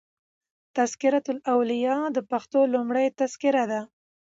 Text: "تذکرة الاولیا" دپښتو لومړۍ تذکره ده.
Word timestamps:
"تذکرة 0.77 1.25
الاولیا" 1.33 1.95
دپښتو 2.15 2.59
لومړۍ 2.73 3.07
تذکره 3.19 3.63
ده. 3.71 3.81